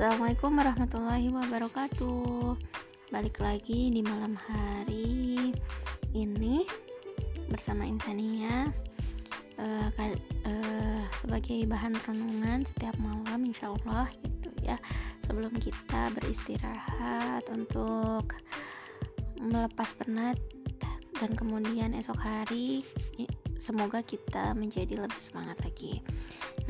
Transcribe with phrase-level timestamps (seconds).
[0.00, 2.56] Assalamualaikum warahmatullahi wabarakatuh.
[3.12, 5.52] Balik lagi di malam hari
[6.16, 6.64] ini
[7.52, 8.72] bersama Insania
[9.60, 14.80] uh, uh, sebagai bahan renungan setiap malam insya Allah gitu ya
[15.28, 18.32] sebelum kita beristirahat untuk
[19.36, 20.40] melepas penat
[21.20, 22.80] dan kemudian esok hari
[23.60, 26.00] semoga kita menjadi lebih semangat lagi.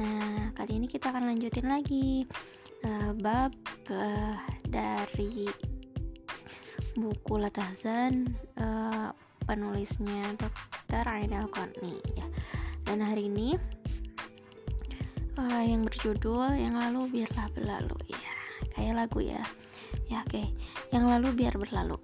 [0.02, 2.26] Nah, kali ini kita akan lanjutin lagi
[2.84, 3.52] uh, bab
[3.90, 4.36] uh,
[4.68, 5.48] dari
[6.96, 9.10] buku Latahzan uh,
[9.44, 11.04] penulisnya Dr.
[11.06, 11.48] Ain al
[12.14, 12.26] ya.
[12.86, 13.54] Dan hari ini
[15.38, 18.32] uh, yang berjudul yang lalu biarlah berlalu ya.
[18.74, 19.42] Kayak lagu ya.
[20.10, 20.34] Ya oke.
[20.34, 20.46] Okay.
[20.90, 21.98] Yang lalu biar berlalu.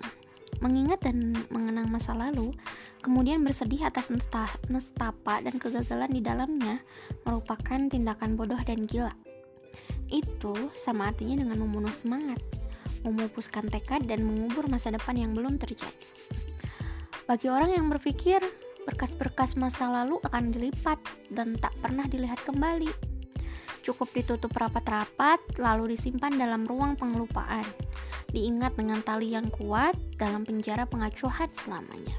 [0.65, 2.57] Mengingat dan mengenang masa lalu,
[3.05, 4.09] kemudian bersedih atas
[4.73, 6.81] nestapa dan kegagalan di dalamnya
[7.29, 9.13] merupakan tindakan bodoh dan gila
[10.11, 12.39] itu sama artinya dengan membunuh semangat,
[13.03, 16.07] memupuskan tekad dan mengubur masa depan yang belum terjadi.
[17.27, 18.39] Bagi orang yang berpikir
[18.87, 21.03] berkas-berkas masa lalu akan dilipat
[21.35, 22.87] dan tak pernah dilihat kembali.
[23.83, 27.67] Cukup ditutup rapat-rapat lalu disimpan dalam ruang pengelupaan.
[28.31, 32.15] Diingat dengan tali yang kuat dalam penjara pengacuhan selamanya.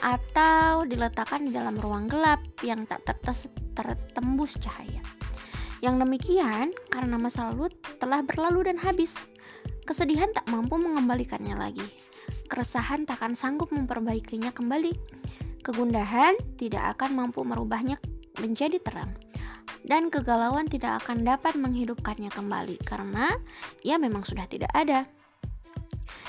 [0.00, 3.04] Atau diletakkan di dalam ruang gelap yang tak
[3.76, 5.00] tertembus cahaya.
[5.82, 9.12] Yang demikian karena masa lalu telah berlalu dan habis.
[9.82, 11.82] Kesedihan tak mampu mengembalikannya lagi.
[12.46, 14.94] Keresahan tak akan sanggup memperbaikinya kembali.
[15.66, 17.98] Kegundahan tidak akan mampu merubahnya
[18.38, 19.10] menjadi terang.
[19.82, 23.34] Dan kegalauan tidak akan dapat menghidupkannya kembali karena
[23.82, 25.10] ia memang sudah tidak ada.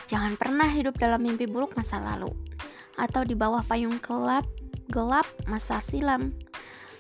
[0.10, 2.34] Jangan pernah hidup dalam mimpi buruk masa lalu
[2.98, 4.46] atau di bawah payung gelap
[4.90, 6.34] gelap masa silam.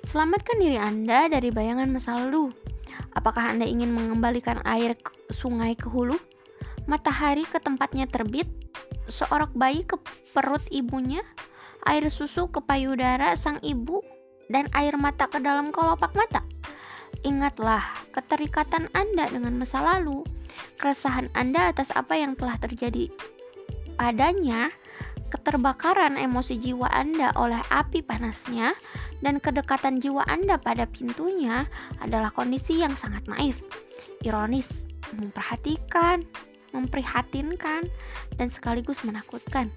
[0.03, 2.51] Selamatkan diri Anda dari bayangan masa lalu.
[3.15, 6.19] Apakah Anda ingin mengembalikan air ke sungai ke hulu?
[6.91, 8.51] Matahari ke tempatnya terbit?
[9.07, 9.95] Seorang bayi ke
[10.35, 11.23] perut ibunya?
[11.87, 14.03] Air susu ke payudara sang ibu?
[14.51, 16.43] Dan air mata ke dalam kelopak mata?
[17.23, 20.27] Ingatlah keterikatan Anda dengan masa lalu,
[20.75, 23.07] keresahan Anda atas apa yang telah terjadi
[23.95, 24.67] padanya,
[25.33, 28.77] keterbakaran emosi jiwa Anda oleh api panasnya
[29.25, 31.65] dan kedekatan jiwa Anda pada pintunya
[31.97, 33.65] adalah kondisi yang sangat naif,
[34.21, 34.69] ironis,
[35.17, 36.21] memperhatikan,
[36.69, 37.89] memprihatinkan,
[38.37, 39.73] dan sekaligus menakutkan.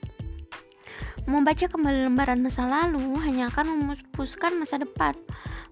[1.24, 5.16] Membaca kembali lembaran masa lalu hanya akan memupuskan masa depan,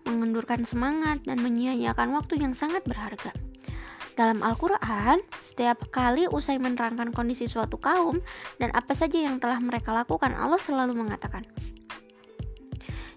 [0.09, 3.37] mengendurkan semangat, dan menyia-nyiakan waktu yang sangat berharga.
[4.15, 8.23] Dalam Al-Quran, setiap kali usai menerangkan kondisi suatu kaum
[8.63, 11.43] dan apa saja yang telah mereka lakukan, Allah selalu mengatakan,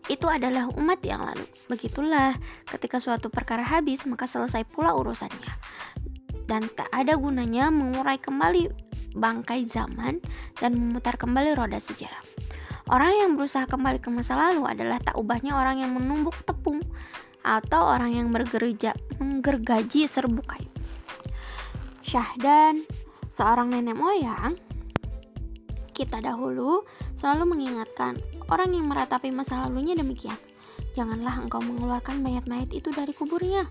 [0.07, 1.45] itu adalah umat yang lalu.
[1.69, 2.33] Begitulah,
[2.65, 5.53] ketika suatu perkara habis, maka selesai pula urusannya.
[6.47, 8.71] Dan tak ada gunanya mengurai kembali
[9.19, 10.17] bangkai zaman
[10.57, 12.23] dan memutar kembali roda sejarah.
[12.87, 16.79] Orang yang berusaha kembali ke masa lalu adalah tak ubahnya orang yang menumbuk tepung
[17.43, 20.76] atau orang yang bergereja menggergaji serbuk kayu.
[22.07, 22.87] Syahdan,
[23.35, 24.55] seorang nenek moyang,
[25.91, 26.87] kita dahulu
[27.19, 28.15] selalu mengingatkan
[28.47, 30.39] orang yang meratapi masa lalunya demikian.
[30.95, 33.67] Janganlah engkau mengeluarkan mayat-mayat itu dari kuburnya.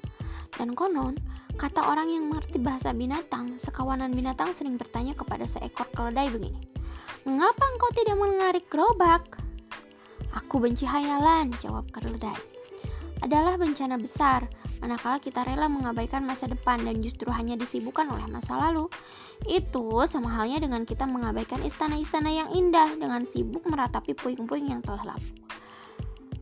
[0.53, 1.17] Dan konon,
[1.57, 6.61] kata orang yang mengerti bahasa binatang, sekawanan binatang sering bertanya kepada seekor keledai begini.
[7.25, 9.25] Mengapa engkau tidak menarik gerobak?
[10.37, 12.56] Aku benci hayalan, jawab keledai.
[13.27, 14.47] Adalah bencana besar,
[14.79, 18.87] manakala kita rela mengabaikan masa depan dan justru hanya disibukkan oleh masa lalu.
[19.51, 25.11] Itu sama halnya dengan kita mengabaikan istana-istana yang indah dengan sibuk meratapi puing-puing yang telah
[25.11, 25.27] lapu.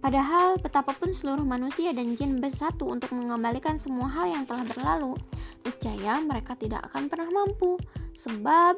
[0.05, 5.17] Padahal betapapun seluruh manusia dan jin bersatu untuk mengembalikan semua hal yang telah berlalu,
[5.65, 7.81] niscaya mereka tidak akan pernah mampu,
[8.13, 8.77] sebab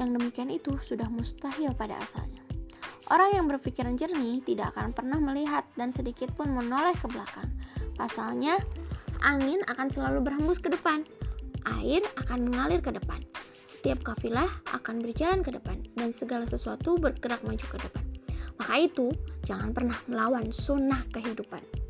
[0.00, 2.43] yang demikian itu sudah mustahil pada asalnya.
[3.12, 7.52] Orang yang berpikiran jernih tidak akan pernah melihat dan sedikit pun menoleh ke belakang.
[8.00, 8.56] Pasalnya,
[9.20, 11.04] angin akan selalu berhembus ke depan,
[11.80, 13.20] air akan mengalir ke depan.
[13.64, 18.04] Setiap kafilah akan berjalan ke depan dan segala sesuatu bergerak maju ke depan.
[18.56, 19.12] Maka itu,
[19.44, 21.83] jangan pernah melawan sunnah kehidupan.